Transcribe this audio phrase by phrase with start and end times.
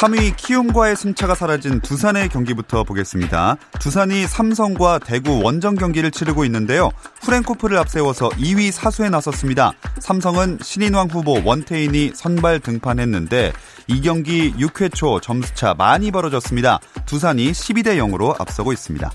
[0.00, 3.58] 3위 키움과의 승차가 사라진 두산의 경기부터 보겠습니다.
[3.80, 6.90] 두산이 삼성과 대구 원정 경기를 치르고 있는데요.
[7.20, 9.72] 후렌코프를 앞세워서 2위 사수에 나섰습니다.
[9.98, 13.52] 삼성은 신인왕 후보 원태인이 선발 등판했는데
[13.88, 16.80] 이 경기 6회 초 점수차 많이 벌어졌습니다.
[17.04, 19.12] 두산이 12대 0으로 앞서고 있습니다.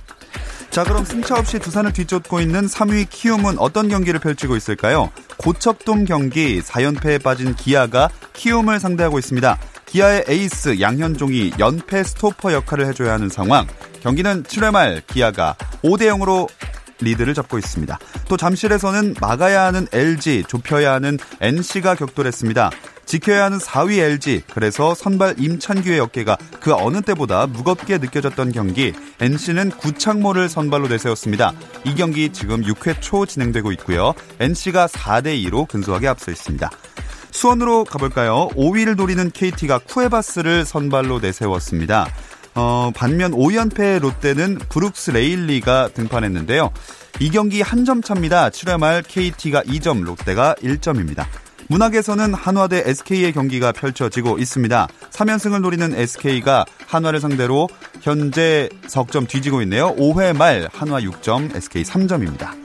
[0.70, 5.09] 자, 그럼 승차 없이 두산을 뒤쫓고 있는 3위 키움은 어떤 경기를 펼치고 있을까요?
[5.38, 9.58] 고척돔 경기 4연패에 빠진 기아가 키움을 상대하고 있습니다.
[9.86, 13.67] 기아의 에이스 양현종이 연패 스토퍼 역할을 해줘야 하는 상황.
[14.02, 16.47] 경기는 7회 말 기아가 5대 0으로
[17.00, 17.97] 리드를 잡고 있습니다.
[18.27, 22.72] 또 잠실에서는 막아야 하는 LG, 좁혀야 하는 NC가 격돌했습니다.
[23.05, 29.72] 지켜야 하는 4위 LG, 그래서 선발 임찬규의 어깨가 그 어느 때보다 무겁게 느껴졌던 경기, NC는
[29.72, 31.53] 구창모를 선발로 내세웠습니다.
[31.83, 34.14] 이 경기 지금 6회 초 진행되고 있고요.
[34.39, 36.70] NC가 4대2로 근소하게 앞서 있습니다.
[37.36, 38.47] 수원으로 가볼까요?
[38.55, 42.08] 5위를 노리는 KT가 쿠에바스를 선발로 내세웠습니다.
[42.55, 46.72] 어, 반면 5연패 롯데는 브룩스 레일리가 등판했는데요.
[47.19, 48.50] 이 경기 한 점 차입니다.
[48.50, 51.25] 7회 말 KT가 2점, 롯데가 1점입니다.
[51.67, 54.88] 문학에서는 한화 대 SK의 경기가 펼쳐지고 있습니다.
[55.11, 57.67] 3연승을 노리는 SK가 한화를 상대로
[58.02, 59.94] 현재 석점 뒤지고 있네요.
[59.95, 62.64] 5회 말 한화 6점, SK 3점입니다.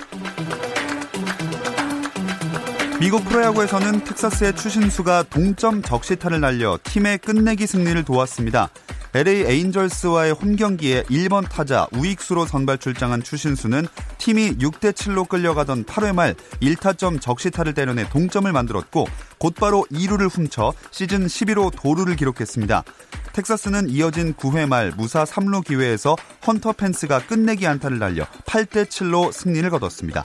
[3.00, 8.68] 미국 프로야구에서는 텍사스의 추신수가 동점 적시타를 날려 팀의 끝내기 승리를 도왔습니다.
[9.14, 13.86] LA 에인절스와의 홈 경기에 1번 타자 우익수로 선발 출장한 추신수는
[14.18, 19.06] 팀이 6대 7로 끌려가던 8회 말 1타점 적시타를 때려내 동점을 만들었고
[19.38, 22.84] 곧바로 2루를 훔쳐 시즌 11호 도루를 기록했습니다.
[23.32, 26.16] 텍사스는 이어진 9회 말 무사 3루 기회에서
[26.46, 30.22] 헌터 펜스가 끝내기 안타를 날려 8대 7로 승리를 거뒀습니다.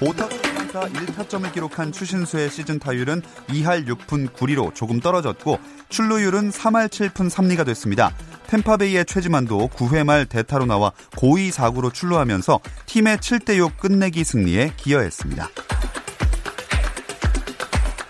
[0.00, 5.58] 5타 3타 1타점을 기록한 추신수의 시즌 타율은 2할 6푼 9리로 조금 떨어졌고
[5.88, 8.14] 출루율은 3할 7푼 3리가 됐습니다.
[8.48, 15.48] 템파베이의 최지만도 9회 말 대타로 나와 고의 4구로 출루하면서 팀의 7대6 끝내기 승리에 기여했습니다.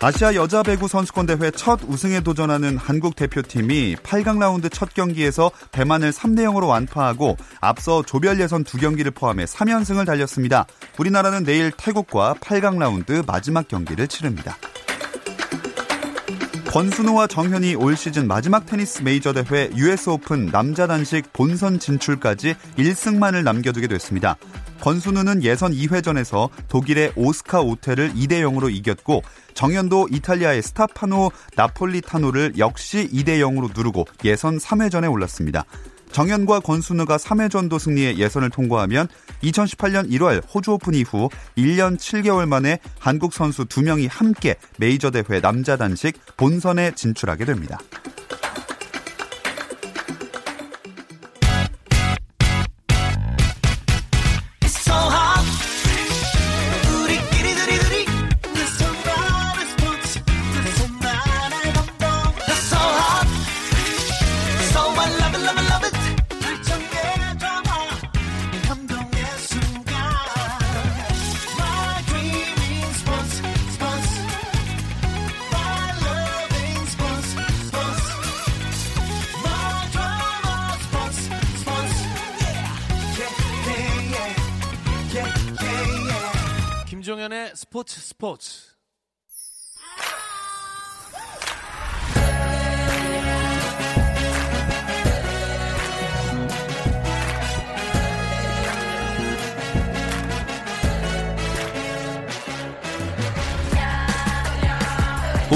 [0.00, 6.12] 아시아 여자 배구 선수권 대회 첫 우승에 도전하는 한국 대표팀이 8강 라운드 첫 경기에서 대만을
[6.12, 10.66] 3대 0으로 완파하고 앞서 조별 예선 두 경기를 포함해 3연승을 달렸습니다.
[10.98, 14.56] 우리나라는 내일 태국과 8강 라운드 마지막 경기를 치릅니다.
[16.68, 23.42] 권순우와 정현이 올 시즌 마지막 테니스 메이저 대회 US 오픈 남자 단식 본선 진출까지 1승만을
[23.42, 24.36] 남겨두게 됐습니다.
[24.80, 29.22] 권순우는 예선 2회전에서 독일의 오스카 오테를 2대 0으로 이겼고
[29.54, 35.64] 정현도 이탈리아의 스타파노 나폴리타노를 역시 2대 0으로 누르고 예선 3회전에 올랐습니다.
[36.12, 39.08] 정현과 권순우가 3회전도 승리에 예선을 통과하면
[39.42, 45.76] 2018년 1월 호주 오픈 이후 1년 7개월 만에 한국 선수 2명이 함께 메이저 대회 남자
[45.76, 47.78] 단식 본선에 진출하게 됩니다.
[88.38, 88.67] 스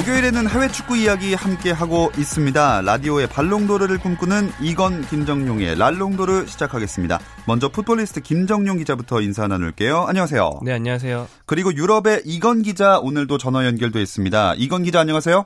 [0.02, 2.82] 목요일에는 해외 축구 이야기 함께 하고 있습니다.
[2.82, 7.18] 라디오의 발롱도르를 꿈꾸는 이건 김정용의 랄롱도르 시작하겠습니다.
[7.46, 10.06] 먼저 풋볼리스트 김정용 기자부터 인사 나눌게요.
[10.08, 10.60] 안녕하세요.
[10.64, 11.26] 네, 안녕하세요.
[11.46, 14.54] 그리고 유럽의 이건 기자 오늘도 전화 연결돼 있습니다.
[14.56, 15.44] 이건 기자 안녕하세요.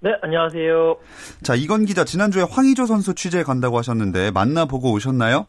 [0.00, 0.96] 네, 안녕하세요.
[1.42, 5.46] 자, 이건 기자 지난주에 황의조 선수 취재 간다고 하셨는데 만나보고 오셨나요?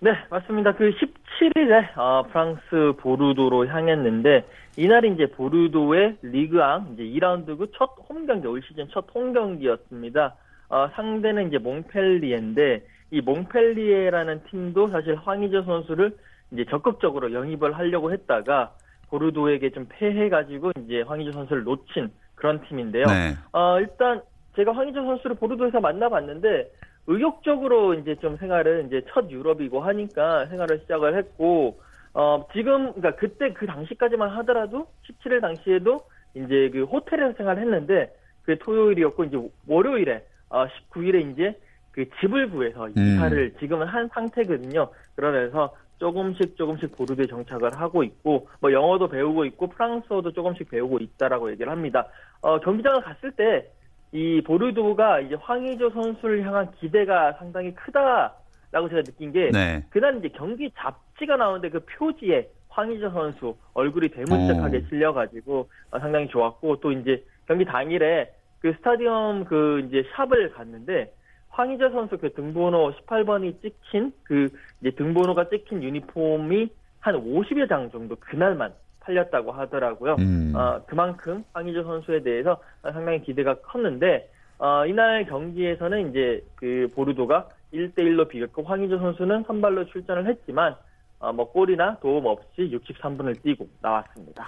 [0.00, 0.74] 네, 맞습니다.
[0.74, 4.44] 그 17일에 어, 프랑스 보르도로 향했는데
[4.76, 10.34] 이날이 이제 보르도의 리그앙 이제 2라운드 그첫홈 경기 올 시즌 첫 홈 경기였습니다.
[10.68, 12.82] 어, 상대는 이제 몽펠리에인데
[13.12, 16.16] 이 몽펠리에라는 팀도 사실 황희조 선수를
[16.50, 18.72] 이제 적극적으로 영입을 하려고 했다가
[19.10, 23.04] 보르도에게 좀 패해가지고 이제 황희조 선수를 놓친 그런 팀인데요.
[23.06, 23.34] 네.
[23.52, 24.22] 어, 일단
[24.56, 26.70] 제가 황희조 선수를 보르도에서 만나봤는데
[27.06, 31.78] 의욕적으로 이제 좀 생활을 이제 첫 유럽이고 하니까 생활을 시작을 했고
[32.14, 36.00] 어 지금 그러니까 그때 그 당시까지만 하더라도 17일 당시에도
[36.34, 41.58] 이제 그 호텔에서 생활을 했는데 그 토요일이었고 이제 월요일에 어 19일에 이제
[41.90, 43.58] 그 집을 구해서 이사를 음.
[43.58, 44.88] 지금은 한 상태거든요.
[45.14, 51.50] 그러면서 조금씩 조금씩 보르도에 정착을 하고 있고 뭐 영어도 배우고 있고 프랑스어도 조금씩 배우고 있다라고
[51.52, 52.06] 얘기를 합니다.
[52.40, 53.70] 어 경기장을 갔을 때
[54.14, 58.32] 이 보르도가 이제 황의조 선수를 향한 기대가 상당히 크다
[58.74, 59.84] 라고 제가 느낀 게 네.
[59.90, 64.80] 그날 이제 경기 잡지가 나오는데 그 표지에 황의조 선수 얼굴이 대문짝하게 오.
[64.88, 71.12] 실려가지고 어, 상당히 좋았고 또 이제 경기 당일에 그 스타디움 그 이제 샵을 갔는데
[71.50, 74.48] 황의조 선수 그 등번호 18번이 찍힌 그
[74.80, 76.68] 이제 등번호가 찍힌 유니폼이
[76.98, 80.16] 한 50여 장 정도 그날만 팔렸다고 하더라고요.
[80.18, 80.52] 음.
[80.56, 84.28] 어, 그만큼 황희조 선수에 대해서 상당히 기대가 컸는데
[84.58, 90.74] 어, 이날 경기에서는 이제 그 보르도가 1대1로 비겼고 황희조 선수는 선발로 출전을 했지만
[91.18, 94.46] 어, 뭐 골이나 도움 없이 63분을 뛰고 나왔습니다.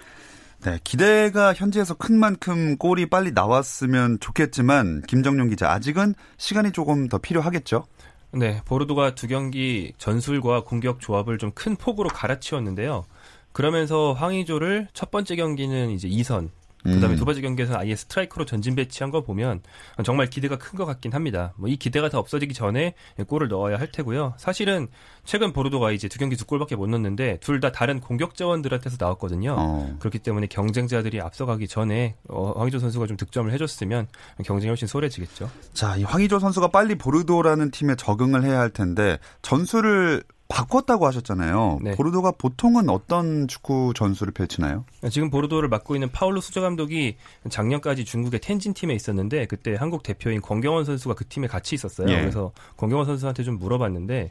[0.65, 7.19] 네, 기대가 현지에서 큰 만큼 골이 빨리 나왔으면 좋겠지만 김정용 기자 아직은 시간이 조금 더
[7.19, 7.85] 필요하겠죠?
[8.33, 13.05] 네, 보르도가 두 경기 전술과 공격 조합을 좀 큰 폭으로 갈아치웠는데요.
[13.53, 16.51] 그러면서 황의조를 첫 번째 경기는 이제 2선,
[16.87, 17.17] 그다음에 음.
[17.17, 19.63] 두 번째 경기에서 아예 스트라이커로 전진 배치한 거 보면
[20.05, 21.53] 정말 기대가 큰 것 같긴 합니다.
[21.57, 22.95] 뭐 이 기대가 다 없어지기 전에
[23.27, 24.35] 골을 넣어야 할 테고요.
[24.37, 24.89] 사실은
[25.25, 29.57] 최근 보르도가 이제 두 경기 두 골밖에 못 넣었는데 둘 다 다른 공격 자원들한테서 나왔거든요.
[29.59, 29.97] 어.
[29.99, 34.09] 그렇기 때문에 경쟁자들이 앞서가기 전에 어, 황희조 선수가 좀 득점을 해줬으면
[34.45, 35.51] 경쟁이 훨씬 소홀해지겠죠.
[35.73, 41.81] 자, 이 황희조 선수가 빨리 보르도라는 팀에 적응을 해야 할 텐데 전술을 바꿨다고 하셨잖아요.
[41.83, 41.91] 네.
[41.93, 44.85] 보르도가 보통은 어떤 축구 전술을 펼치나요?
[45.11, 47.17] 지금 보르도를 맡고 있는 파울로 수저 감독이
[47.49, 52.09] 작년까지 중국의 텐진 팀에 있었는데 그때 한국 대표인 권경원 선수가 그 팀에 같이 있었어요.
[52.11, 52.21] 예.
[52.21, 54.29] 그래서 권경원 선수한테 좀 물어봤는데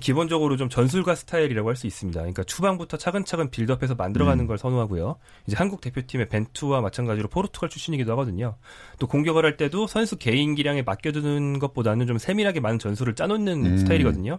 [0.00, 2.20] 기본적으로 좀 전술가 스타일이라고 할 수 있습니다.
[2.20, 4.46] 그러니까 추방부터 차근차근 빌드업해서 만들어가는 음.
[4.46, 5.16] 걸 선호하고요.
[5.46, 8.56] 이제 한국 대표팀의 벤투와 마찬가지로 포르투갈 출신이기도 하거든요.
[8.98, 13.76] 또 공격을 할 때도 선수 개인 기량에 맡겨두는 것보다는 좀 세밀하게 많은 전술을 짜놓는 음.
[13.78, 14.38] 스타일이거든요.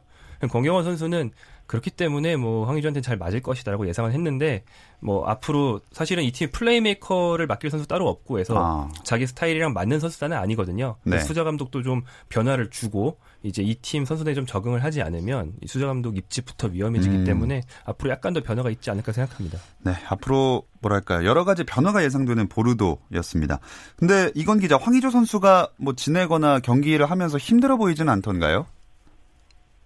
[0.49, 1.31] 권경원 선수는
[1.65, 4.63] 그렇기 때문에 뭐 황희조한테 잘 맞을 것이다라고 예상을 했는데
[4.99, 8.89] 뭐 앞으로 사실은 이 팀 플레이메이커를 맡길 선수 따로 없고 해서 아.
[9.03, 10.97] 자기 스타일이랑 맞는 선수단은 아니거든요.
[11.03, 11.19] 네.
[11.19, 15.87] 수자 감독도 좀 변화를 주고 이제 이 팀 선수들이 좀 적응을 하지 않으면 이 수자
[15.87, 17.23] 감독 입지부터 위험해지기 음.
[17.23, 19.57] 때문에 앞으로 약간 더 변화가 있지 않을까 생각합니다.
[19.79, 23.59] 네, 앞으로 뭐랄까 여러 가지 변화가 예상되는 보르도였습니다.
[23.95, 28.65] 근데 이건 기자 황희조 선수가 뭐 지내거나 경기를 하면서 힘들어 보이지는 않던가요?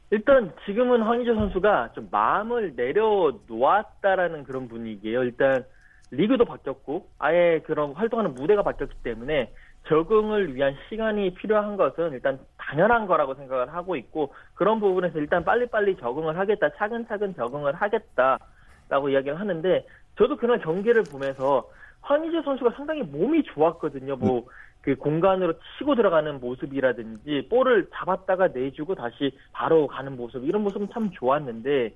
[0.09, 5.23] 일단 지금은 황희조 선수가 좀 마음을 내려놓았다라는 그런 분위기예요.
[5.23, 5.65] 일단
[6.11, 9.51] 리그도 바뀌었고 아예 그런 활동하는 무대가 바뀌었기 때문에
[9.87, 15.97] 적응을 위한 시간이 필요한 것은 일단 당연한 거라고 생각을 하고 있고 그런 부분에서 일단 빨리빨리
[15.97, 19.85] 적응을 하겠다 차근차근 적응을 하겠다라고 이야기를 하는데
[20.17, 21.69] 저도 그날 경기를 보면서
[22.01, 24.15] 황희조 선수가 상당히 몸이 좋았거든요.
[24.15, 24.45] 뭐
[24.87, 31.11] 그 공간으로 치고 들어가는 모습이라든지 볼을 잡았다가 내주고 다시 바로 가는 모습 이런 모습은 참
[31.11, 31.93] 좋았는데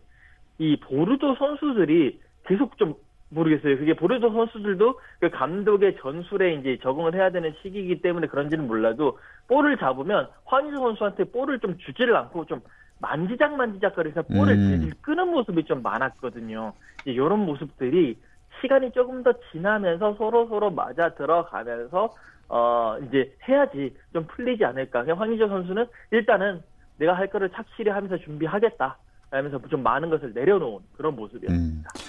[0.58, 2.96] 이 보르도 선수들이 계속 좀
[3.30, 3.78] 모르겠어요.
[3.78, 9.18] 그게 보르도 선수들도 그 감독의 전술에 이제 적응을 해야 되는 시기이기 때문에 그런지는 몰라도
[9.48, 12.60] 볼을 잡으면 환희조 선수한테 볼을 좀 주지를 않고 좀
[13.00, 14.92] 만지작 만지작거리면서 볼을 음.
[15.02, 16.74] 끄는 모습이 좀 많았거든요.
[17.04, 18.18] 이제 이런 모습들이
[18.60, 22.10] 시간이 조금 더 지나면서 서로 서로 맞아 들어가면서
[22.54, 25.04] 어, 이제 해야지 좀 풀리지 않을까.
[25.04, 26.62] 그냥 황희조 선수는 일단은
[26.98, 28.98] 내가 할 거를 착실히 하면서 준비하겠다.
[29.32, 31.90] 하면서 좀 많은 것을 내려놓은 그런 모습이었습니다.
[31.90, 32.02] 음.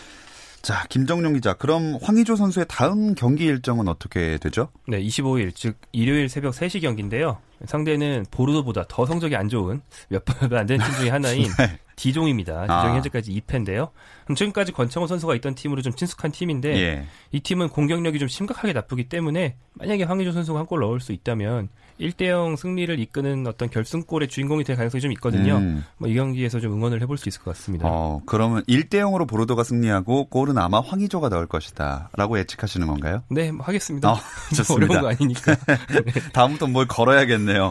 [0.62, 1.54] 자, 김정용 기자.
[1.54, 4.68] 그럼 황희조 선수의 다음 경기 일정은 어떻게 되죠?
[4.88, 7.38] 네, 25일, 즉 일요일 새벽 3시 경기인데요.
[7.66, 11.78] 상대는 보르도보다 더 성적이 안 좋은 몇 번도 안 되는 팀 중에 하나인 네.
[11.96, 12.62] 디종입니다.
[12.62, 12.94] 디종이 아.
[12.94, 13.90] 현재까지 2패인데요.
[14.34, 17.06] 지금까지 권창호 선수가 있던 팀으로 좀 친숙한 팀인데 예.
[17.32, 21.68] 이 팀은 공격력이 좀 심각하게 나쁘기 때문에 만약에 황희조 선수가 한 골 넣을 수 있다면
[22.00, 25.56] 1대0 승리를 이끄는 어떤 결승골의 주인공이 될 가능성이 좀 있거든요.
[25.58, 25.84] 음.
[25.98, 27.86] 뭐이 경기에서 좀 응원을 해볼 수 있을 것 같습니다.
[27.88, 32.08] 어, 그러면 1대0으로 보르도가 승리하고 골은 아마 황희조가 넣을 것이다.
[32.16, 33.22] 라고 예측하시는 건가요?
[33.28, 34.10] 네, 뭐 하겠습니다.
[34.10, 34.16] 어,
[34.56, 34.74] 좋습니다.
[34.94, 35.56] 어려운 거 아니니까.
[36.32, 37.70] 다음부터 뭘 걸어야겠네 요.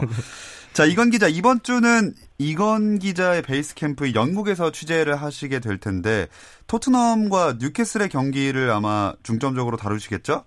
[0.72, 6.28] 자, 이건 기자, 이번 주는 이건 기자의 베이스 캠프 영국에서 취재를 하시게 될 텐데,
[6.66, 10.44] 토트넘과 뉴캐슬의 경기를 아마 중점적으로 다루시겠죠?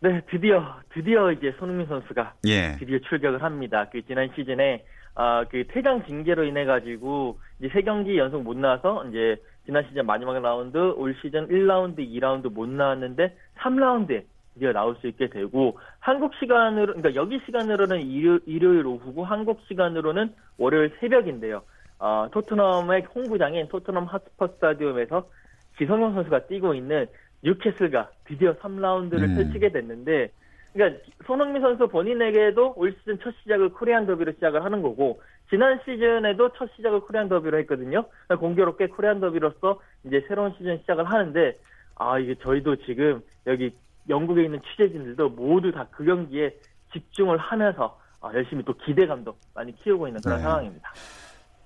[0.00, 2.76] 네, 드디어, 드디어 이제 손흥민 선수가 예.
[2.78, 3.88] 드디어 출격을 합니다.
[3.92, 9.36] 그 지난 시즌에, 아, 그 퇴장 징계로 인해가지고, 이제 세 경기 연속 못 나와서, 이제
[9.66, 15.28] 지난 시즌 마지막 라운드, 올 시즌 1라운드, 2라운드 못 나왔는데, 3라운드에 드디어 나올 수 있게
[15.28, 21.62] 되고 한국 시간으로 그러니까 여기 시간으로는 일요, 일요일 오후고 한국 시간으로는 월요일 새벽인데요.
[21.98, 25.28] 어, 토트넘의 홍구장인 토트넘 핫스퍼 스타디움에서
[25.76, 27.06] 기성용 선수가 뛰고 있는
[27.42, 29.34] 뉴캐슬과 드디어 3라운드를 음.
[29.36, 30.30] 펼치게 됐는데
[30.72, 35.20] 그러니까 손흥민 선수 본인에게도 올 시즌 첫 시작을 코리안 더비로 시작을 하는 거고
[35.50, 38.06] 지난 시즌에도 첫 시작을 코리안 더비로 했거든요.
[38.26, 41.52] 그러니까 공교롭게 코리안 더비로서 이제 새로운 시즌 시작을 하는데
[41.96, 43.72] 아 이게 저희도 지금 여기
[44.08, 46.54] 영국에 있는 취재진들도 모두 다 그 경기에
[46.92, 50.42] 집중을 하면서 아, 열심히 또 기대감도 많이 키우고 있는 그런 네.
[50.42, 50.92] 상황입니다.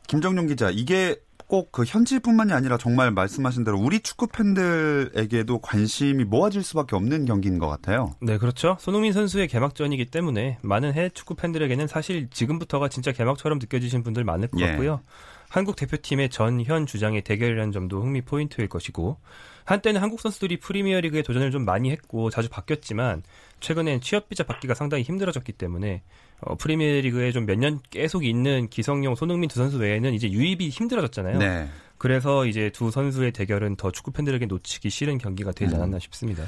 [0.09, 1.17] 김정용 기자, 이게
[1.47, 7.59] 꼭 그 현지뿐만이 아니라 정말 말씀하신 대로 우리 축구 팬들에게도 관심이 모아질 수밖에 없는 경기인
[7.59, 8.15] 것 같아요.
[8.21, 8.77] 네, 그렇죠.
[8.81, 14.49] 손흥민 선수의 개막전이기 때문에 많은 해외 축구 팬들에게는 사실 지금부터가 진짜 개막처럼 느껴지신 분들 많을
[14.49, 14.69] 것 예.
[14.69, 15.01] 같고요.
[15.49, 19.19] 한국 대표팀의 전현 주장의 대결이라는 점도 흥미 포인트일 것이고
[19.65, 23.23] 한때는 한국 선수들이 프리미어리그에 도전을 좀 많이 했고 자주 바뀌었지만
[23.61, 26.03] 최근엔 취업 비자 받기가 상당히 힘들어졌기 때문에
[26.41, 31.39] 어, 프리미어리그에 좀 몇 년 계속 있는 기성용, 손흥민 두 선수 외에는 이제 유입이 힘들어졌잖아요.
[31.39, 31.69] 네.
[31.99, 35.81] 그래서 이제 두 선수의 대결은 더 축구 팬들에게 놓치기 싫은 경기가 되지 음.
[35.81, 36.45] 않았나 싶습니다.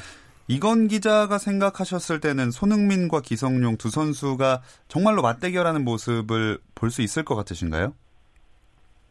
[0.47, 7.35] 이건 기자가 생각하셨을 때는 손흥민과 기성용 두 선수가 정말로 맞대결하는 모습을 볼 수 있을 것
[7.35, 7.95] 같으신가요?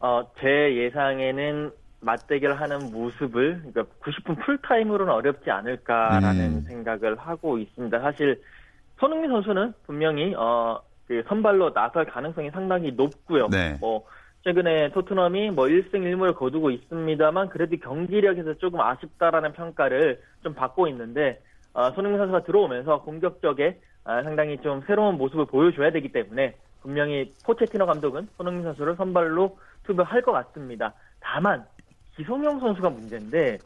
[0.00, 6.64] 어, 제 예상에는 맞대결하는 모습을 그러니까 90분 풀타임으로는 어렵지 않을까라는 음.
[6.66, 8.00] 생각을 하고 있습니다.
[8.00, 8.40] 사실
[8.98, 13.48] 손흥민 선수는 분명히 어, 그 선발로 나설 가능성이 상당히 높고요.
[13.48, 13.76] 네.
[13.80, 14.06] 뭐
[14.44, 21.42] 최근에 토트넘이 뭐 1승 1무를 거두고 있습니다만 그래도 경기력에서 조금 아쉽다라는 평가를 좀 받고 있는데
[21.74, 27.86] 어, 손흥민 선수가 들어오면서 공격적에 아, 상당히 좀 새로운 모습을 보여줘야 되기 때문에 분명히 포체티노
[27.86, 30.94] 감독은 손흥민 선수를 선발로 투표할 것 같습니다.
[31.20, 31.64] 다만
[32.16, 33.58] 기성용 선수가 문제인데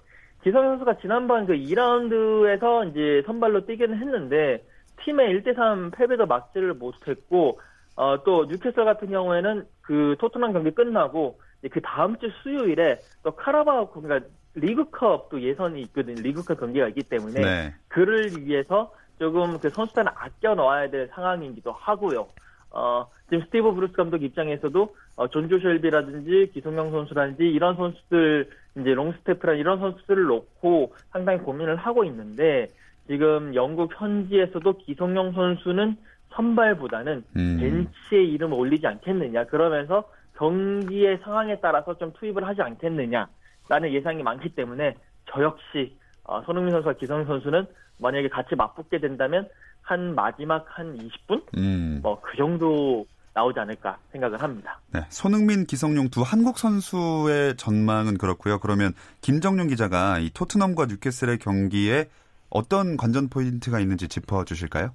[0.43, 4.63] 기성용 선수가 지난번 그 2라운드에서 이제 선발로 뛰기는 했는데
[5.05, 7.61] 팀의 1대3 패배도 막지를 못했고
[7.97, 11.41] 어, 또 뉴캐슬 같은 경우에는 그 토트넘 경기 끝나고
[11.71, 16.21] 그 다음 주 수요일에 또 카라바오 그러니까 리그컵 또 예선이 있거든요.
[16.21, 17.75] 리그컵 경기가 있기 때문에 네.
[17.89, 22.27] 그를 위해서 조금 그 선수단을 아껴 넣어야 될 상황이기도 하고요.
[22.75, 29.55] 어, 지금 스티브 브루스 감독 입장에서도 어, 존조 쉘비라든지 기성용 선수라든지 이런 선수들 이제 롱스테프라
[29.55, 32.71] 이런 선수들을 놓고 상당히 고민을 하고 있는데
[33.07, 35.97] 지금 영국 현지에서도 기성용 선수는
[36.31, 37.59] 선발보다는 음.
[37.61, 44.95] 벤치에 이름을 올리지 않겠느냐 그러면서 경기의 상황에 따라서 좀 투입을 하지 않겠느냐라는 예상이 많기 때문에
[45.31, 47.67] 저 역시 어, 손흥민 선수와 기성 선수는
[48.01, 49.49] 만약에 같이 맞붙게 된다면
[49.85, 52.01] 한 마지막 한 20분 음.
[52.03, 54.81] 뭐그 정도 나오지 않을까 생각을 합니다.
[54.93, 55.01] 네.
[55.11, 58.59] 손흥민, 기성용 두 한국 선수의 전망은 그렇고요.
[58.61, 62.09] 그러면 김정용 기자가 이 토트넘과 뉴캐슬의 경기에
[62.49, 64.95] 어떤 관전 포인트가 있는지 짚어 주실까요?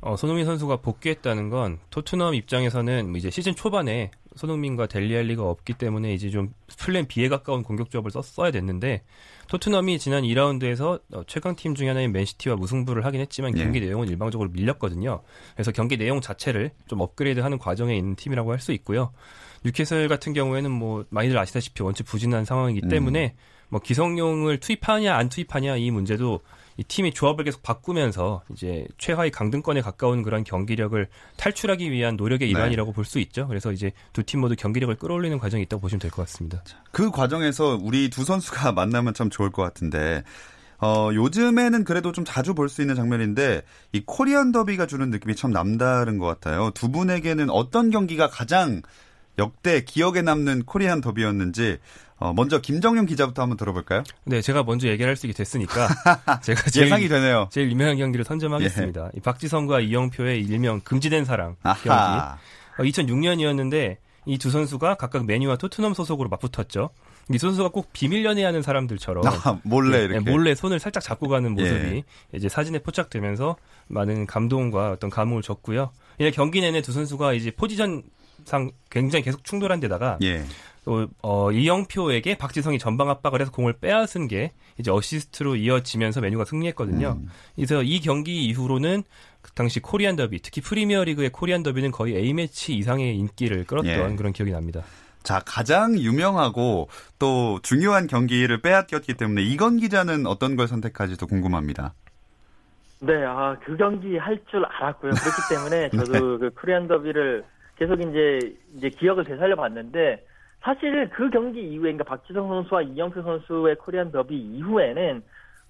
[0.00, 6.14] 어, 손흥민 선수가 복귀했다는 건 토트넘 입장에서는 뭐 이제 시즌 초반에 손흥민과 델리알리가 없기 때문에
[6.14, 9.02] 이제 좀 plan B에 가까운 공격 조합을 썼, 써야 됐는데
[9.48, 13.62] 토트넘이 지난 2라운드에서 어, 최강 팀 중에 하나인 맨시티와 무승부를 하긴 했지만 예.
[13.62, 15.22] 경기 내용은 일방적으로 밀렸거든요.
[15.54, 19.12] 그래서 경기 내용 자체를 좀 업그레이드하는 과정에 있는 팀이라고 할 수 있고요.
[19.64, 22.88] 뉴캐슬 같은 경우에는 뭐 많이들 아시다시피 원체 부진한 상황이기 음.
[22.88, 23.34] 때문에
[23.68, 26.40] 뭐 기성용을 투입하냐 안 투입하냐 이 문제도
[26.76, 32.50] 이 팀이 조합을 계속 바꾸면서 이제 최하위 강등권에 가까운 그런 경기력을 탈출하기 위한 노력의 네.
[32.52, 33.46] 일환이라고 볼수 있죠.
[33.48, 36.62] 그래서 이제 두 팀 모두 경기력을 끌어올리는 과정이 있다고 보시면 될 것 같습니다.
[36.92, 40.22] 그 과정에서 우리 두 선수가 만나면 참 좋을 것 같은데
[40.80, 43.62] 어, 요즘에는 그래도 좀 자주 볼 수 있는 장면인데
[43.92, 46.70] 이 코리안 더비가 주는 느낌이 참 남다른 것 같아요.
[46.74, 48.82] 두 분에게는 어떤 경기가 가장
[49.38, 51.78] 역대 기억에 남는 코리안 더비였는지
[52.18, 54.04] 어, 먼저 김정용 기자부터 한번 들어볼까요?
[54.24, 55.88] 네, 제가 먼저 얘기를 할 수 있게 됐으니까
[56.42, 57.48] 제가 제일, 예상이 되네요.
[57.50, 59.10] 제일 유명한 경기를 선점하겠습니다.
[59.16, 61.88] 이 박지성과 이영표의 일명 금지된 사랑 경기.
[61.90, 62.38] 아하.
[62.78, 63.96] 어, 2006년이었는데
[64.26, 66.90] 이 두 선수가 각각 메뉴와 토트넘 소속으로 맞붙었죠.
[67.32, 70.30] 이 선수가 꼭 비밀 연애하는 사람들처럼 아, 몰래 예, 이렇게.
[70.30, 72.02] 몰래 손을 살짝 잡고 가는 모습이 예.
[72.36, 73.56] 이제 사진에 포착되면서
[73.88, 75.90] 많은 감동과 어떤 감흥을 줬고요.
[76.18, 78.04] 이날 경기 내내 두 선수가 이제 포지션
[78.44, 80.44] 상 굉장히 계속 충돌한 데다가 예.
[80.84, 87.18] 또 어, 이영표에게 박지성이 전방 압박을 해서 공을 빼앗은 게 이제 어시스트로 이어지면서 맨유가 승리했거든요.
[87.20, 87.28] 음.
[87.54, 89.04] 그래서 이 경기 이후로는
[89.42, 94.12] 그 당시 코리안 더비, 특히 프리미어 리그의 코리안 더비는 거의 A 매치 이상의 인기를 끌었던
[94.12, 94.16] 예.
[94.16, 94.82] 그런 기억이 납니다.
[95.22, 101.94] 자, 가장 유명하고 또 중요한 경기를 빼앗겼기 때문에 이건 기자는 어떤 걸 선택할지도 궁금합니다.
[103.00, 105.12] 네, 아, 그 경기 할 줄 알았고요.
[105.12, 107.44] 그렇기 때문에 저도 그 코리안 더비를
[107.76, 108.38] 계속 이제,
[108.76, 110.24] 이제 기억을 되살려 봤는데,
[110.60, 115.22] 사실 그 경기 이후에, 그러니까 박지성 선수와 이영표 선수의 코리안 더비 이후에는,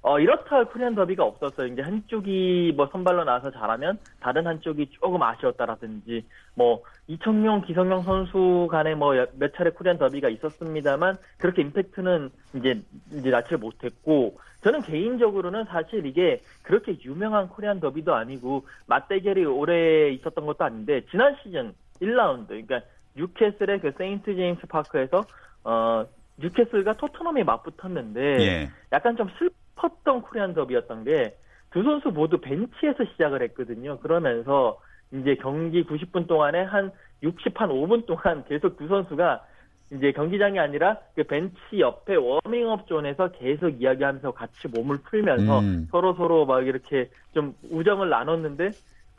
[0.04, 1.68] 어, 이렇다 할 코리안 더비가 없었어요.
[1.68, 8.94] 이제 한쪽이 뭐 선발로 나와서 잘하면 다른 한쪽이 조금 아쉬웠다라든지, 뭐, 이청용, 기성용 선수 간에
[8.94, 12.82] 뭐 몇 차례 코리안 더비가 있었습니다만, 그렇게 임팩트는 이제,
[13.12, 20.47] 이제 나치를 못했고, 저는 개인적으로는 사실 이게 그렇게 유명한 코리안 더비도 아니고 맞대결이 오래 있었던
[20.47, 22.82] 것도 아닌데 지난 시즌 1라운드 그러니까
[23.16, 25.25] 뉴캐슬의 그 세인트 제임스 파크에서
[25.64, 26.04] 어
[26.38, 28.71] 뉴캐슬과 토트넘이 맞붙었는데 예.
[28.92, 31.42] 약간 좀 슬펐던 코리안 더비였던 게
[31.73, 33.99] 두 선수 모두 벤치에서 시작을 했거든요.
[33.99, 34.78] 그러면서
[35.11, 36.90] 이제 경기 90분 동안에 한
[37.23, 39.44] 60, 한 5분 동안 계속 두 선수가
[39.92, 45.88] 이제 경기장이 아니라 그 벤치 옆에 워밍업 존에서 계속 이야기하면서 같이 몸을 풀면서 음.
[45.90, 48.71] 서로 서로 막 이렇게 좀 우정을 나눴는데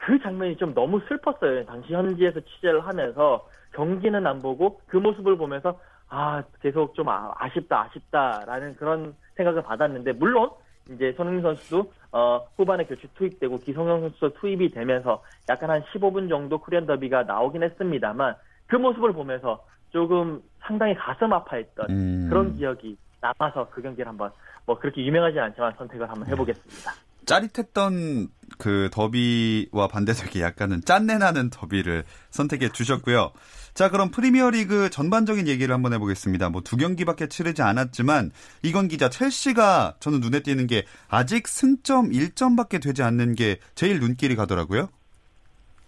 [0.05, 1.65] 그 장면이 좀 너무 슬펐어요.
[1.65, 5.79] 당시 현지에서 취재를 하면서 경기는 안 보고 그 모습을 보면서
[6.10, 10.50] 아 계속 좀 아, 아쉽다 아쉽다라는 그런 생각을 받았는데 물론
[10.91, 16.60] 이제 손흥민 선수도 어, 후반에 교체 투입되고 기성용 선수도 투입이 되면서 약간 한 15분 정도
[16.60, 18.36] 코리안 더비가 나오긴 했습니다만
[18.67, 22.27] 그 모습을 보면서 조금 상당히 가슴 아파했던 음.
[22.29, 24.31] 그런 기억이 남아서 그 경기를 한번
[24.65, 26.91] 뭐 그렇게 유명하지 않지만 선택을 한번 해보겠습니다.
[27.25, 33.31] 짜릿했던 그 더비와 반대되게 약간은 짠내 나는 더비를 선택해 주셨고요.
[33.73, 36.49] 자, 그럼 프리미어리그 전반적인 얘기를 한번 해보겠습니다.
[36.49, 42.81] 뭐 두 경기밖에 치르지 않았지만 이건 기자 첼시가 저는 눈에 띄는 게 아직 승점 1점밖에
[42.81, 44.89] 되지 않는 게 제일 눈길이 가더라고요.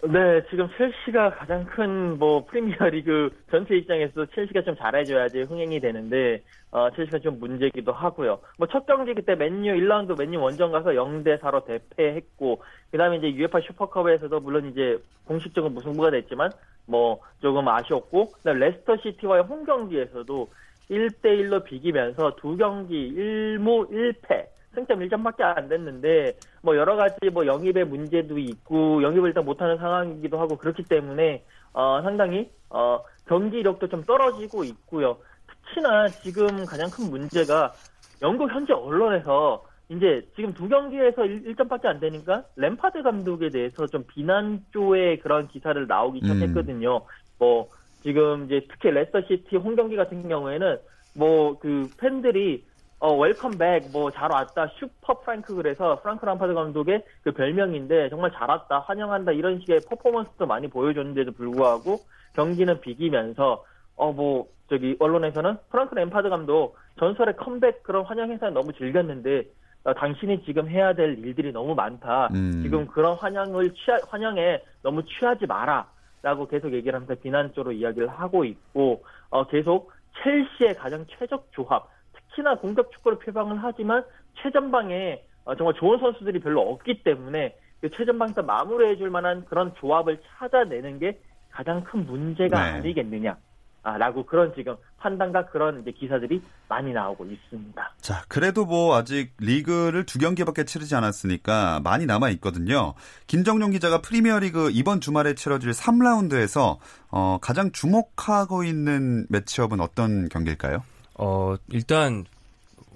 [0.07, 6.89] 네, 지금 첼시가 가장 큰 뭐 프리미어리그 전체 입장에서 첼시가 좀 잘해줘야지 흥행이 되는데 어,
[6.91, 8.39] 첼시가 좀 문제기도 하고요.
[8.57, 13.61] 뭐 첫 경기 그때 맨유 1라운드 맨유 원정 가서 0대 4로 대패했고 그다음에 이제 UEFA
[13.65, 16.51] 슈퍼컵에서도 물론 이제 공식적인 무승부가 됐지만
[16.85, 20.47] 뭐 조금 아쉬웠고 그다음 레스터 시티와의 홈 경기에서도
[20.91, 27.45] 1대 1로 비기면서 두 경기 1무 1패 승점 1점밖에 안 됐는데 뭐 여러 가지 뭐
[27.45, 34.03] 영입의 문제도 있고 영입을 일단 못하는 상황이기도 하고 그렇기 때문에 어 상당히 어 경기력도 좀
[34.03, 35.17] 떨어지고 있고요.
[35.47, 37.73] 특히나 지금 가장 큰 문제가
[38.21, 44.03] 영국 현지 언론에서 이제 지금 두 경기에서 1 점밖에 안 되니까 램파드 감독에 대해서 좀
[44.07, 46.27] 비난 조의 그런 기사를 나오기 음.
[46.27, 47.01] 시작했거든요.
[47.39, 47.69] 뭐
[48.03, 50.77] 지금 이제 특히 레스터 시티 홈 경기 같은 경우에는
[51.15, 52.63] 뭐 그 팬들이
[52.99, 58.31] 어 welcome back 뭐 잘 왔다 super Frank 그래서 프랭크 램파드 감독의 그 별명인데 정말
[58.31, 61.99] 잘 왔다 환영한다 이런 식의 퍼포먼스도 많이 보여줬는데도 불구하고
[62.35, 63.63] 경기는 비기면서
[63.97, 69.43] 어 뭐 저기 언론에서는 프랑크 램파드 감독 전설의 컴백 그런 환영 행사 너무 즐겼는데
[69.83, 72.29] 어, 당신이 지금 해야 될 일들이 너무 많다.
[72.33, 72.63] 음.
[72.63, 75.87] 지금 그런 환영을 취하, 환영에 너무 취하지 마라.
[76.23, 79.91] 라고 계속 얘기를 하면서 비난조로 이야기를 하고 있고, 어, 계속
[80.23, 81.87] 첼시의 가장 최적 조합,
[82.35, 84.03] 특히나 공격 축구를 표방을 하지만
[84.41, 90.99] 최전방에 어, 정말 좋은 선수들이 별로 없기 때문에 그 최전방에서 마무리해줄 만한 그런 조합을 찾아내는
[90.99, 91.19] 게
[91.51, 92.77] 가장 큰 문제가 네.
[92.77, 93.37] 아니겠느냐.
[93.83, 97.93] 아, 라고 그런 지금 판단과 그런 이제 기사들이 많이 나오고 있습니다.
[98.01, 102.95] 자, 그래도 뭐 아직 리그를 두 경기밖에 치르지 않았으니까 많이 남아 있거든요.
[103.27, 106.77] 김정용 기자가 프리미어리그 이번 주말에 치러질 3라운드에서
[107.11, 110.81] 어, 가장 주목하고 있는 매치업은 어떤 경기일까요?
[111.15, 112.25] 어, 일단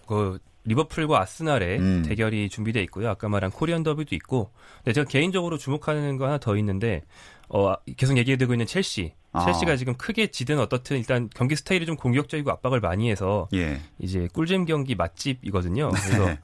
[0.07, 2.03] 그 리버풀과 아스날의 음.
[2.05, 3.09] 대결이 준비돼 있고요.
[3.09, 4.51] 아까 말한 코리안 더비도 있고.
[4.77, 7.01] 근데 제가 개인적으로 주목하는 거 하나 더 있는데
[7.47, 9.13] 어, 계속 얘기되고 있는 첼시.
[9.31, 9.45] 아.
[9.45, 13.79] 첼시가 지금 크게 지든 어떻든 일단 경기 스타일이 좀 공격적이고 압박을 많이 해서 예.
[13.99, 15.91] 이제 꿀잼 경기 맛집이거든요.
[15.91, 15.99] 네.
[16.01, 16.37] 그래서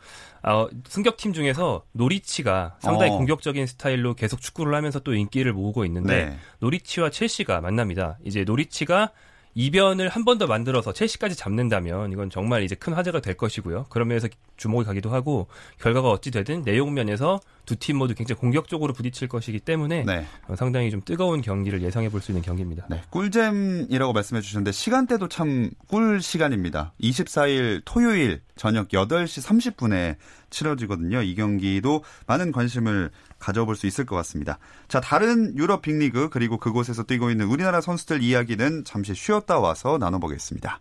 [0.44, 3.18] 어, 승격팀 중에서 노리치가 상당히 어.
[3.18, 6.38] 공격적인 스타일로 계속 축구를 하면서 또 인기를 모으고 있는데 네.
[6.60, 8.20] 노리치와 첼시가 만납니다.
[8.24, 9.12] 이제 노리치가
[9.56, 13.86] 이변을 한 번 더 만들어서 첼시까지 잡는다면 이건 정말 이제 큰 화제가 될 것이고요.
[13.90, 15.48] 그런 면에서 주목이 가기도 하고
[15.80, 20.26] 결과가 어찌 되든 내용 면에서 두 팀 모두 굉장히 공격적으로 부딪힐 것이기 때문에 네.
[20.48, 22.86] 어, 상당히 좀 뜨거운 경기를 예상해 볼 수 있는 경기입니다.
[22.90, 26.94] 네, 꿀잼이라고 말씀해 주셨는데 시간대도 참 꿀 시간입니다.
[27.02, 29.44] 24일 토요일 저녁 8시
[29.76, 30.16] 30분에
[30.50, 31.22] 치러지거든요.
[31.22, 34.58] 이 경기도 많은 관심을 가져볼 수 있을 것 같습니다.
[34.88, 40.80] 자, 다른 유럽 빅리그 그리고 그곳에서 뛰고 있는 우리나라 선수들 이야기는 잠시 쉬었다 와서 나눠보겠습니다.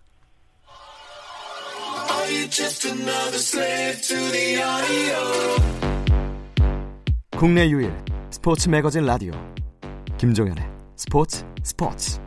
[7.45, 7.93] 국내 유일
[8.31, 9.35] 스포츠 매거진 라디오
[10.17, 10.65] 김종현의
[10.97, 12.19] 스포츠 스포츠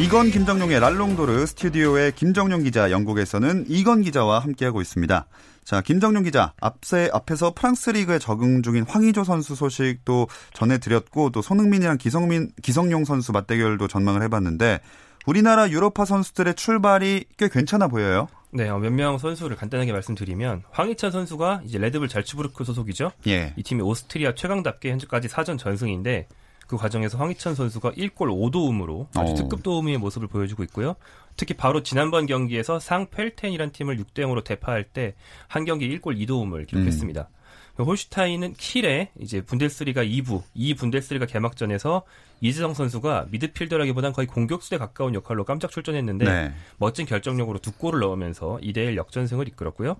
[0.00, 5.26] 이건 김정용의 랄롱도르 스튜디오의 김정용 기자 영국에서는 이건 기자와 함께하고 있습니다.
[5.62, 11.98] 자, 김정용 기자, 앞세, 앞에서 프랑스 리그에 적응 중인 황의조 선수 소식도 전해드렸고, 또 손흥민이랑
[11.98, 14.80] 기성민, 기성용 선수 맞대결도 전망을 해봤는데,
[15.26, 18.28] 우리나라 유로파 선수들의 출발이 꽤 괜찮아 보여요.
[18.50, 23.12] 네, 어, 몇명 선수를 간단하게 말씀드리면 황희찬 선수가 이제 레드불 잘츠부르크 소속이죠.
[23.28, 23.54] 예.
[23.56, 26.26] 이 팀이 오스트리아 최강답게 현재까지 사전 전승인데
[26.66, 29.34] 그 과정에서 황희찬 선수가 1골 5도움으로 아주 어.
[29.34, 30.96] 특급 도움의 모습을 보여주고 있고요.
[31.36, 35.14] 특히 바로 지난번 경기에서 상펠텐이란 팀을 6대 0으로 대파할 때
[35.48, 37.20] 한 경기 1골 2도움을 기록했습니다.
[37.22, 37.41] 음.
[37.78, 42.02] 홀슈타인은 킬에 이제 분데스리가 2부, 이 분데스리가 개막전에서
[42.42, 46.54] 이재성 선수가 미드필더라기보단 거의 공격수에 가까운 역할로 깜짝 출전했는데 네.
[46.76, 49.96] 멋진 결정력으로 두 골을 넣으면서 2대1 역전승을 이끌었고요.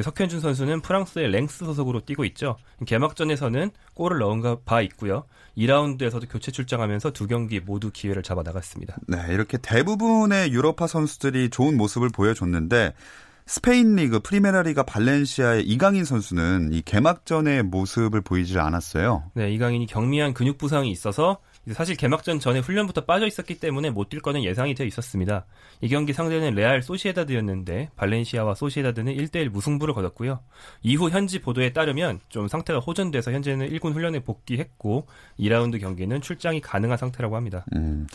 [0.00, 2.58] 석현준 선수는 프랑스의 랭스 소속으로 뛰고 있죠.
[2.84, 5.24] 개막전에서는 골을 넣은 바 있고요.
[5.56, 8.98] 2라운드에서도 교체 출장하면서 두 경기 모두 기회를 잡아 나갔습니다.
[9.08, 12.92] 네, 이렇게 대부분의 유로파 선수들이 좋은 모습을 보여줬는데
[13.48, 19.30] 스페인 리그 프리메라 리가 발렌시아의 이강인 선수는 이 개막전의 모습을 보이질 않았어요.
[19.34, 21.38] 네, 이강인이 경미한 근육 부상이 있어서
[21.72, 25.46] 사실 개막전 전에 훈련부터 빠져 있었기 때문에 못 뛸 거는 예상이 되어 있었습니다.
[25.80, 30.40] 이 경기 상대는 레알 소시에다드였는데 발렌시아와 소시에다드는 1대1 무승부를 거뒀고요.
[30.82, 35.06] 이후 현지 보도에 따르면 좀 상태가 호전돼서 현재는 1군 훈련에 복귀했고
[35.38, 37.64] 2라운드 경기는 출장이 가능한 상태라고 합니다.
[37.76, 38.06] 음.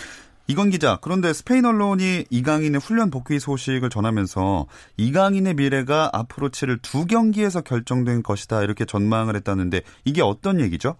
[0.47, 4.65] 이건 기자, 그런데 스페인 언론이 이강인의 훈련 복귀 소식을 전하면서
[4.97, 10.95] 이강인의 미래가 앞으로 치를 두 경기에서 결정된 것이다 이렇게 전망을 했다는데 이게 어떤 얘기죠?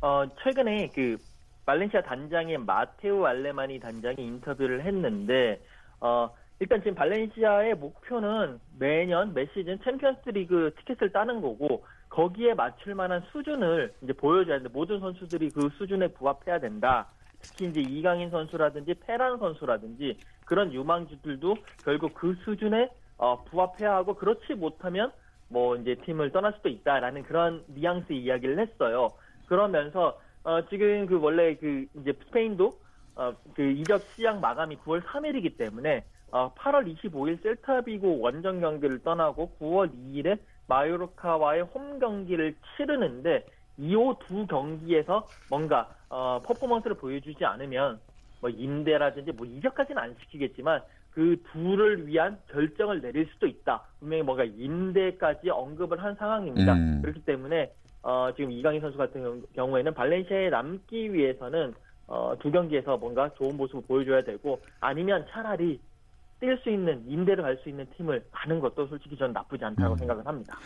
[0.00, 1.16] 어, 최근에 그
[1.66, 5.60] 발렌시아 단장의 마테오 알레마니 단장이 인터뷰를 했는데
[6.00, 12.94] 어, 일단 지금 발렌시아의 목표는 매년 매 시즌 챔피언스 리그 티켓을 따는 거고 거기에 맞출
[12.94, 17.08] 만한 수준을 이제 보여줘야 되는데 모든 선수들이 그 수준에 부합해야 된다.
[17.40, 24.54] 특히 이제 이강인 선수라든지 페란 선수라든지 그런 유망주들도 결국 그 수준에 어, 부합해야 하고 그렇지
[24.54, 25.12] 못하면
[25.48, 29.08] 뭐 이제 팀을 떠날 수도 있다라는 그런 뉘앙스 이야기를 했어요.
[29.46, 32.78] 그러면서 어, 지금 그 원래 그 이제 스페인도
[33.16, 39.56] 어, 그 이적 시장 마감이 9월 3일이기 때문에 어, 8월 25일 셀타비고 원정 경기를 떠나고
[39.60, 43.46] 9월 2일에 마요르카와의 홈 경기를 치르는데
[43.78, 48.00] 이두 경기에서 뭔가 어, 퍼포먼스를 보여주지 않으면
[48.40, 53.82] 뭐 임대라든지 뭐 이적까지는 안 시키겠지만 그 둘을 위한 결정을 내릴 수도 있다.
[53.98, 56.74] 분명히 뭔가 임대까지 언급을 한 상황입니다.
[56.74, 57.02] 음.
[57.02, 61.74] 그렇기 때문에 어, 지금 이강인 선수 같은 경우에는 발렌시아에 남기 위해서는
[62.06, 65.80] 어, 두 경기에서 뭔가 좋은 모습을 보여줘야 되고 아니면 차라리
[66.40, 69.98] 뛸 수 있는 임대를 갈 수 있는 팀을 가는 것도 솔직히 저는 나쁘지 않다고 음.
[69.98, 70.56] 생각을 합니다.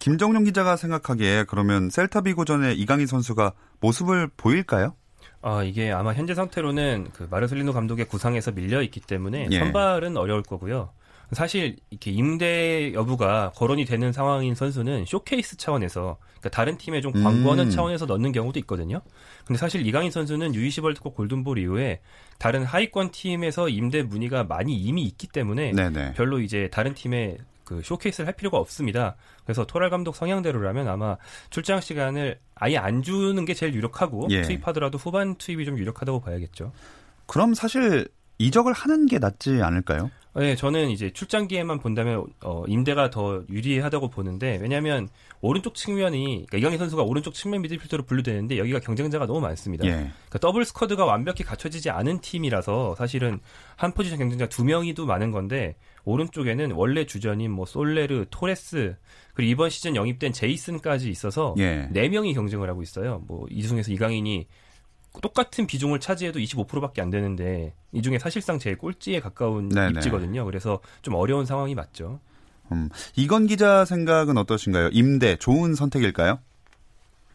[0.00, 4.94] 김정용 기자가 생각하기에 그러면 셀타비고전에 이강인 선수가 모습을 보일까요?
[5.42, 9.58] 아, 이게 아마 현재 상태로는 그 마르셀리노 감독의 구상에서 밀려 있기 때문에 예.
[9.58, 10.90] 선발은 어려울 거고요.
[11.32, 17.66] 사실 이렇게 임대 여부가 거론이 되는 상황인 선수는 쇼케이스 차원에서 그러니까 다른 팀에 좀 광고하는
[17.66, 17.70] 음.
[17.70, 19.00] 차원에서 넣는 경우도 있거든요.
[19.44, 22.00] 근데 사실 이강인 선수는 유이시 월드컵 골든볼 이후에
[22.38, 26.14] 다른 하위권 팀에서 임대 문의가 많이 이미 있기 때문에 네네.
[26.14, 27.36] 별로 이제 다른 팀에
[27.70, 29.14] 그 쇼케이스를 할 필요가 없습니다.
[29.44, 31.16] 그래서 토랄 감독 성향대로라면 아마
[31.50, 34.42] 출장 시간을 아예 안 주는 게 제일 유력하고 예.
[34.42, 36.72] 투입하더라도 후반 투입이 좀 유력하다고 봐야겠죠.
[37.26, 40.10] 그럼 사실 이적을 하는 게 낫지 않을까요?
[40.36, 45.08] 네, 저는 이제 출장 기회만 본다면 어, 임대가 더 유리하다고 보는데 왜냐하면
[45.40, 49.84] 오른쪽 측면이 그러니까 이강인 선수가 오른쪽 측면 미드필더로 분류되는데 여기가 경쟁자가 너무 많습니다.
[49.86, 49.90] 예.
[49.90, 53.40] 그러니까 더블 스쿼드가 완벽히 갖춰지지 않은 팀이라서 사실은
[53.74, 58.96] 한 포지션 경쟁자 두 명이도 많은 건데 오른쪽에는 원래 주전인 뭐 솔레르, 토레스
[59.34, 61.88] 그리고 이번 시즌 영입된 제이슨까지 있어서 예.
[61.90, 63.24] 네 명이 경쟁을 하고 있어요.
[63.26, 64.46] 뭐 이 중에서 이강인이
[65.22, 69.92] 똑같은 비중을 차지해도 25%밖에 안 되는데 이 중에 사실상 제일 꼴찌에 가까운 네네.
[69.96, 70.44] 입지거든요.
[70.44, 72.20] 그래서 좀 어려운 상황이 맞죠.
[72.72, 74.90] 음, 이건 기자 생각은 어떠신가요?
[74.92, 76.38] 임대 좋은 선택일까요?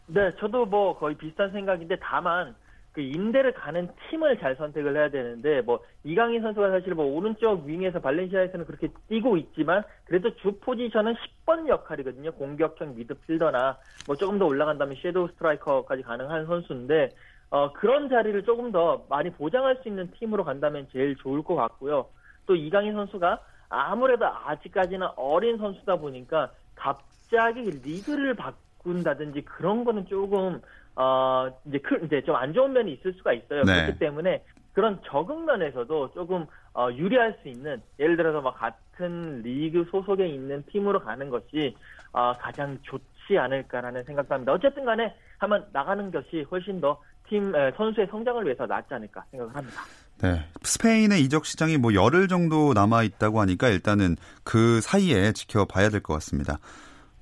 [0.06, 2.54] 네, 저도 뭐 거의 비슷한 생각인데 다만
[2.92, 8.00] 그 임대를 가는 팀을 잘 선택을 해야 되는데 뭐 이강인 선수가 사실 뭐 오른쪽 윙에서
[8.00, 12.32] 발렌시아에서는 그렇게 뛰고 있지만 그래도 주 포지션은 10번 역할이거든요.
[12.32, 17.10] 공격형 미드필더나 뭐 조금 더 올라간다면 섀도우 스트라이커까지 가능한 선수인데
[17.50, 22.06] 어 그런 자리를 조금 더 많이 보장할 수 있는 팀으로 간다면 제일 좋을 것 같고요.
[22.46, 30.60] 또 이강인 선수가 아무래도 아직까지는 어린 선수다 보니까 갑자기 리그를 바꾼다든지 그런 거는 조금
[30.96, 33.62] 어 이제 크, 이제 좀 안 좋은 면이 있을 수가 있어요.
[33.64, 33.82] 네.
[33.82, 39.86] 그렇기 때문에 그런 적응 면에서도 조금 어, 유리할 수 있는 예를 들어서 막 같은 리그
[39.90, 41.74] 소속에 있는 팀으로 가는 것이
[42.12, 44.52] 어, 가장 좋지 않을까라는 생각도 합니다.
[44.52, 49.82] 어쨌든 간에 한번 나가는 것이 훨씬 더 팀 선수의 성장을 위해서 낫지 않을까 생각을 합니다.
[50.22, 50.44] 네.
[50.62, 56.14] 스페인의 이적 시장이 뭐 열흘 정도 남아 있다고 하니까 일단은 그 사이에 지켜봐야 될 것
[56.14, 56.58] 같습니다.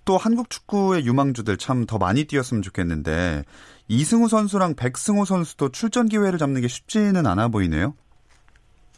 [0.05, 3.45] 또 한국 축구의 유망주들 참 더 많이 뛰었으면 좋겠는데
[3.89, 7.95] 이승우 선수랑 백승호 선수도 출전 기회를 잡는 게 쉽지는 않아 보이네요.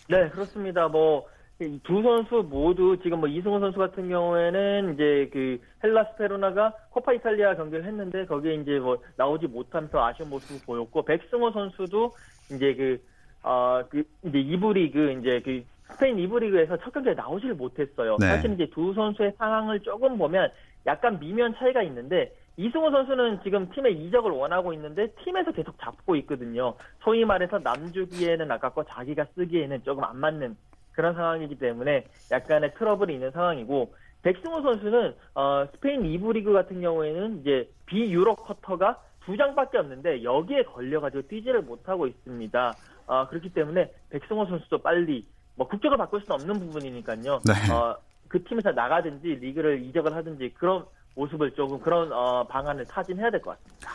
[0.09, 0.89] 네, 그렇습니다.
[0.89, 1.25] 뭐
[1.59, 7.57] 두 선수 모두 지금 뭐 이승우 선수 같은 경우에는 이제 그 헬라스 페로나가 코파 이탈리아
[7.57, 12.13] 경기를 했는데 거기에 이제 뭐 나오지 못하면서 아쉬운 모습을 보였고 백승호 선수도
[12.51, 13.01] 이제 그
[13.47, 18.17] 어, 그, 이제 이부 리그, 이제 그, 스페인 이부 리그에서 첫 경기에 나오지를 못했어요.
[18.19, 18.27] 네.
[18.27, 20.51] 사실 이제 두 선수의 상황을 조금 보면
[20.85, 26.75] 약간 미묘한 차이가 있는데, 이승호 선수는 지금 팀의 이적을 원하고 있는데, 팀에서 계속 잡고 있거든요.
[27.05, 30.57] 소위 말해서 남주기에는 아깝고 자기가 쓰기에는 조금 안 맞는
[30.97, 37.41] 그런 상황이기 때문에 약간의 트러블이 있는 상황이고, 백승호 선수는, 어, 스페인 이부 리그 같은 경우에는
[37.41, 42.75] 이제 비유럽 쿼터가 두 장밖에 없는데, 여기에 걸려가지고 뛰지를 못하고 있습니다.
[43.07, 47.41] 어, 그렇기 때문에 백승호 선수도 빨리 뭐 국적을 바꿀 수는 없는 부분이니까요.
[47.45, 47.73] 네.
[47.73, 47.97] 어,
[48.29, 53.57] 그 팀에서 나가든지 리그를 이적을 하든지 그런 모습을 조금 그런 어, 방안을 타진해야 될 것
[53.57, 53.93] 같습니다.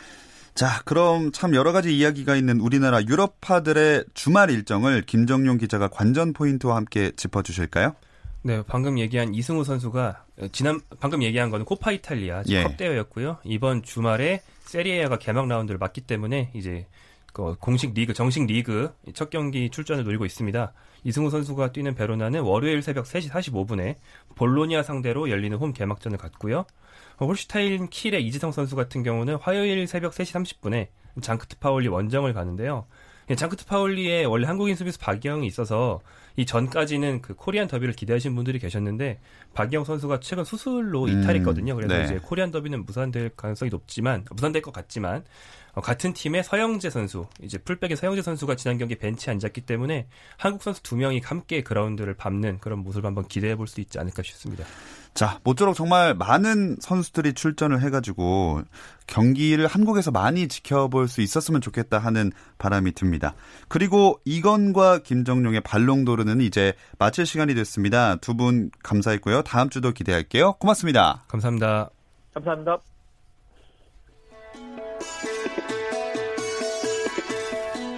[0.54, 6.76] 자, 그럼 참 여러 가지 이야기가 있는 우리나라 유럽파들의 주말 일정을 김정용 기자가 관전 포인트와
[6.76, 7.94] 함께 짚어 주실까요?
[8.42, 12.64] 네, 방금 얘기한 이승우 선수가 지난 방금 얘기한 거는 코파 이탈리아 예.
[12.64, 13.38] 컵 대회였고요.
[13.44, 16.86] 이번 주말에 세리에가 개막 라운드를 맞기 때문에 이제
[17.32, 20.72] 그 공식 리그 정식 리그 첫 경기 출전을 노리고 있습니다.
[21.04, 23.96] 이승우 선수가 뛰는 베로나는 월요일 새벽 3시 45분에
[24.36, 26.66] 볼로니아 상대로 열리는 홈 개막전을 갖고요.
[27.26, 30.88] 홀슈타인 킬의 이재성 선수 같은 경우는 화요일 새벽 3시 30분에
[31.20, 32.86] 장크트 파울리 원정을 가는데요.
[33.30, 36.00] 예, 장크트 파울리에 원래 한국인 수비수 박이영이 있어서
[36.36, 39.20] 이 전까지는 그 코리안 더비를 기대하신 분들이 계셨는데
[39.54, 41.74] 박이영 선수가 최근 수술로 음, 이탈했거든요.
[41.76, 42.04] 그래서 네.
[42.04, 45.22] 이제 코리안 더비는 무산될 가능성이 높지만 무산될 것 같지만 어,
[45.80, 50.06] 같은 팀의 서영재 선수 이제 풀백의 서영재 선수가 지난 경기 벤치에 앉았기 때문에
[50.36, 54.22] 한국 선수 두 명이 함께 그라운드를 밟는 그런 모습을 한번 기대해 볼 수 있지 않을까
[54.22, 54.64] 싶습니다.
[55.14, 58.62] 자, 모쪼록 정말 많은 선수들이 출전을 해가지고
[59.06, 63.34] 경기를 한국에서 많이 지켜볼 수 있었으면 좋겠다 하는 바람이 듭니다.
[63.68, 68.16] 그리고 이건과 김정용의 발롱도르는 이제 마칠 시간이 됐습니다.
[68.16, 69.42] 두 분 감사했고요.
[69.42, 70.54] 다음 주도 기대할게요.
[70.54, 71.24] 고맙습니다.
[71.28, 71.90] 감사합니다.
[72.34, 72.78] 감사합니다.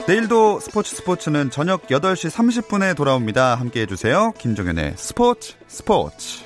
[0.07, 3.55] 내일도 스포츠 스포츠는 저녁 8시 30분에 돌아옵니다.
[3.55, 4.33] 함께 해주세요.
[4.37, 6.45] 김종현의 스포츠 스포츠.